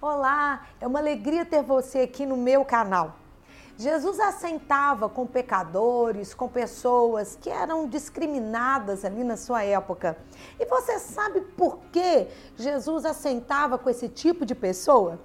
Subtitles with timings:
[0.00, 3.16] Olá, é uma alegria ter você aqui no meu canal.
[3.76, 10.16] Jesus assentava com pecadores, com pessoas que eram discriminadas ali na sua época.
[10.56, 15.18] E você sabe por que Jesus assentava com esse tipo de pessoa?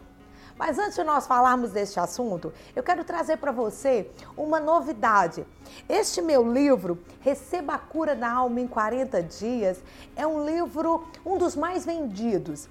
[0.58, 5.46] Mas antes de nós falarmos deste assunto, eu quero trazer para você uma novidade.
[5.90, 9.82] Este meu livro, Receba a Cura da Alma em 40 Dias,
[10.16, 12.70] é um livro, um dos mais vendidos.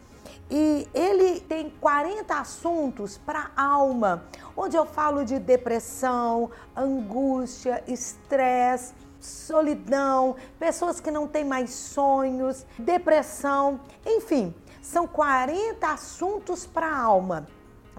[0.50, 4.24] E ele tem 40 assuntos para a alma,
[4.56, 13.80] onde eu falo de depressão, angústia, estresse, solidão, pessoas que não têm mais sonhos, depressão,
[14.04, 17.46] enfim, são 40 assuntos para a alma.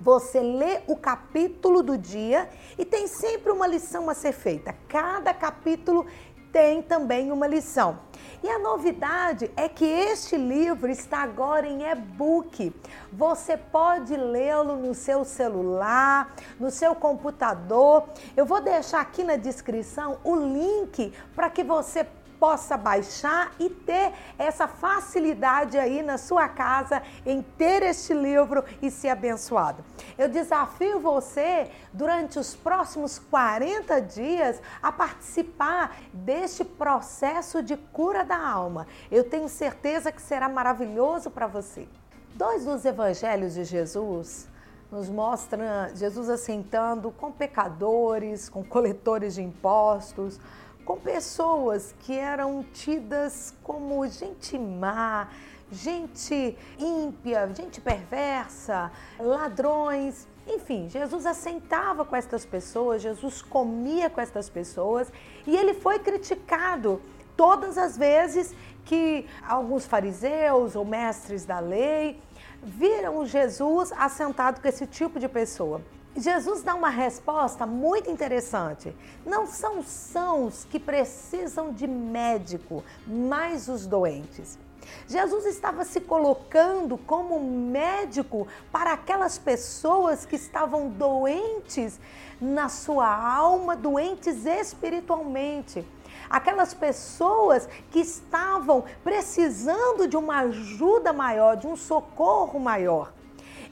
[0.03, 4.75] Você lê o capítulo do dia e tem sempre uma lição a ser feita.
[4.89, 6.05] Cada capítulo
[6.51, 7.99] tem também uma lição.
[8.43, 12.75] E a novidade é que este livro está agora em e-book.
[13.13, 18.03] Você pode lê-lo no seu celular, no seu computador.
[18.35, 22.05] Eu vou deixar aqui na descrição o link para que você
[22.39, 28.89] possa baixar e ter essa facilidade aí na sua casa em ter este livro e
[28.91, 29.83] ser abençoado.
[30.17, 38.37] Eu desafio você durante os próximos 40 dias a participar deste processo de cura da
[38.37, 38.87] alma.
[39.11, 41.87] Eu tenho certeza que será maravilhoso para você.
[42.35, 44.47] Dois dos evangelhos de Jesus
[44.91, 50.39] nos mostra Jesus assentando com pecadores, com coletores de impostos,
[50.85, 55.29] com pessoas que eram tidas como gente má,
[55.71, 60.27] gente ímpia, gente perversa, ladrões.
[60.47, 65.11] Enfim, Jesus assentava com estas pessoas, Jesus comia com estas pessoas
[65.47, 67.01] e ele foi criticado
[67.35, 68.53] todas as vezes
[68.85, 72.19] que alguns fariseus ou mestres da lei
[72.61, 75.81] viram Jesus assentado com esse tipo de pessoa.
[76.15, 78.95] Jesus dá uma resposta muito interessante.
[79.25, 84.59] Não são sãos que precisam de médico, mas os doentes.
[85.07, 91.99] Jesus estava se colocando como médico para aquelas pessoas que estavam doentes
[92.39, 95.83] na sua alma, doentes espiritualmente.
[96.29, 103.11] Aquelas pessoas que estavam precisando de uma ajuda maior, de um socorro maior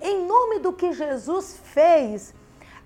[0.02, 2.34] em nome do que Jesus fez,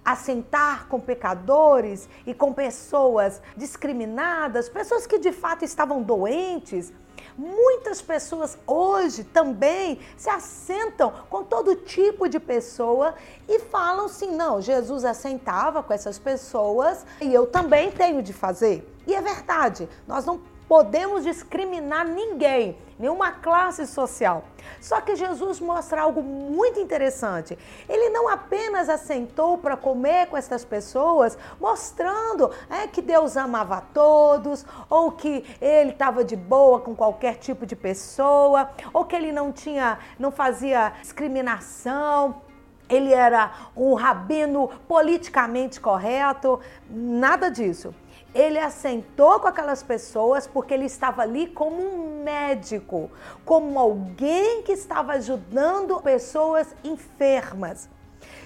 [0.03, 6.93] assentar com pecadores e com pessoas discriminadas, pessoas que de fato estavam doentes.
[7.37, 13.15] Muitas pessoas hoje também se assentam com todo tipo de pessoa
[13.47, 18.87] e falam assim: não, Jesus assentava com essas pessoas e eu também tenho de fazer.
[19.07, 24.45] E é verdade, nós não podemos discriminar ninguém, nenhuma classe social.
[24.81, 27.57] Só que Jesus mostra algo muito interessante.
[27.87, 33.81] Ele não apenas assentou para comer com essas pessoas, mostrando é, que Deus amava a
[33.81, 39.31] todos, ou que ele estava de boa com qualquer tipo de pessoa, ou que ele
[39.31, 42.41] não tinha, não fazia discriminação
[42.87, 47.95] ele era um rabino politicamente correto, nada disso
[48.35, 53.09] ele assentou com aquelas pessoas porque ele estava ali como um médico,
[53.45, 57.89] como alguém que estava ajudando pessoas enfermas.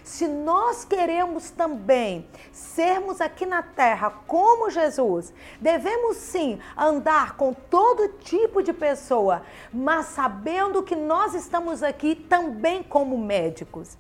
[0.04, 8.10] Se nós queremos também sermos aqui na terra como Jesus, devemos sim andar com todo
[8.20, 13.98] tipo de pessoa, mas sabendo que nós estamos aqui também como médicos.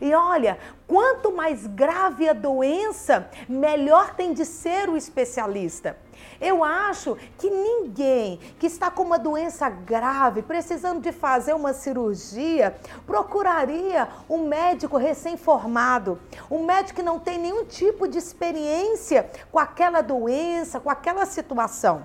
[0.00, 5.96] E olha, quanto mais grave a doença, melhor tem de ser o especialista.
[6.40, 12.76] Eu acho que ninguém que está com uma doença grave, precisando de fazer uma cirurgia,
[13.06, 16.18] procuraria um médico recém-formado,
[16.50, 22.04] um médico que não tem nenhum tipo de experiência com aquela doença, com aquela situação.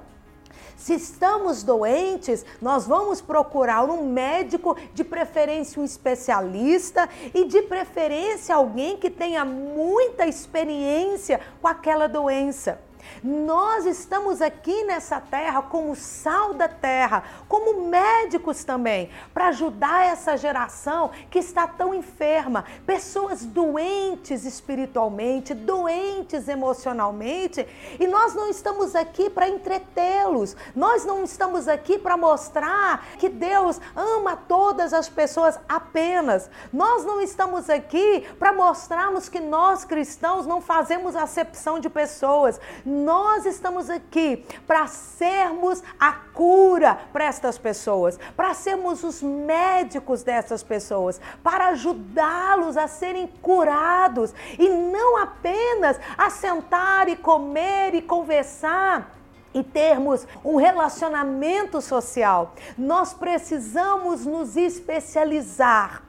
[0.78, 8.56] Se estamos doentes, nós vamos procurar um médico, de preferência um especialista e de preferência
[8.56, 12.85] alguém que tenha muita experiência com aquela doença.
[13.24, 20.38] Nós estamos aqui nessa terra como sal da terra, como médicos também, para ajudar essa
[20.38, 27.68] geração que está tão enferma, pessoas doentes espiritualmente, doentes emocionalmente,
[28.00, 33.80] e nós não estamos aqui para entretê-los, nós não estamos aqui para mostrar que Deus
[33.96, 40.62] ama todas as pessoas apenas, nós não estamos aqui para mostrarmos que nós cristãos não
[40.62, 42.60] fazemos acepção de pessoas
[42.96, 50.64] Nós estamos aqui para sermos a cura para estas pessoas, para sermos os médicos dessas
[50.64, 59.12] pessoas, para ajudá-los a serem curados e não apenas a sentar e comer e conversar
[59.54, 62.54] e termos um relacionamento social.
[62.78, 66.05] Nós precisamos nos especializar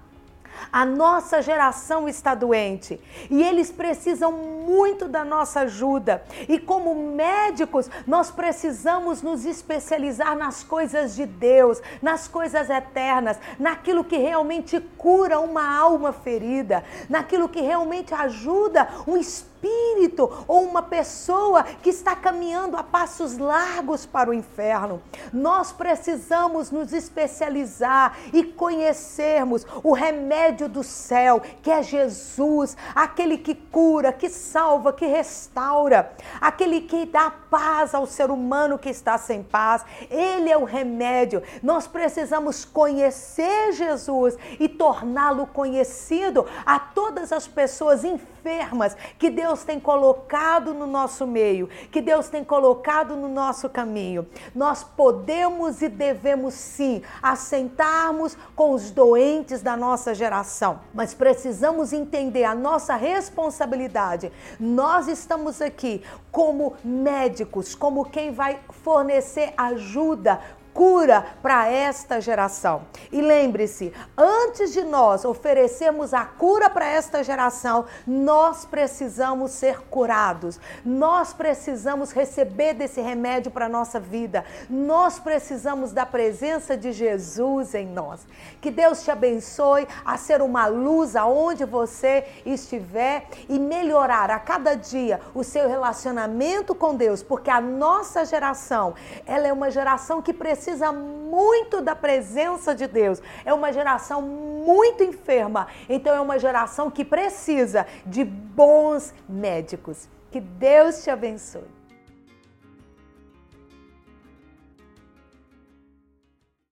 [0.73, 6.23] a nossa geração está doente e eles precisam muito da nossa ajuda.
[6.49, 14.05] E como médicos, nós precisamos nos especializar nas coisas de Deus, nas coisas eternas, naquilo
[14.05, 20.83] que realmente cura uma alma ferida, naquilo que realmente ajuda um espírito espírito ou uma
[20.83, 25.03] pessoa que está caminhando a passos largos para o inferno.
[25.33, 33.55] Nós precisamos nos especializar e conhecermos o remédio do céu, que é Jesus, aquele que
[33.55, 39.43] cura, que salva, que restaura, aquele que dá paz ao ser humano que está sem
[39.43, 39.85] paz.
[40.11, 41.43] Ele é o remédio.
[41.63, 48.05] Nós precisamos conhecer Jesus e torná-lo conhecido a todas as pessoas
[48.47, 54.27] enfermas que Deus tem colocado no nosso meio, que Deus tem colocado no nosso caminho.
[54.55, 62.45] Nós podemos e devemos sim assentarmos com os doentes da nossa geração, mas precisamos entender
[62.45, 64.31] a nossa responsabilidade.
[64.61, 70.41] Nós estamos aqui como médicos, como quem vai fornecer ajuda
[70.77, 72.83] cura para esta geração.
[73.11, 80.61] E lembre-se, antes de nós oferecermos a cura para esta geração, nós precisamos ser curados.
[80.85, 84.45] Nós precisamos receber desse remédio para nossa vida.
[84.69, 88.27] Nós precisamos da presença de Jesus em nós.
[88.61, 94.75] Que Deus te abençoe a ser uma luz aonde você estiver e melhorar a cada
[94.75, 98.95] dia o seu relacionamento com Deus, porque a nossa geração,
[99.25, 103.23] ela é uma geração que precisa precisa muito da presença de Deus.
[103.45, 105.69] É uma geração muito enferma.
[105.89, 110.09] Então é uma geração que precisa de bons médicos.
[110.33, 111.76] Que Deus te abençoe.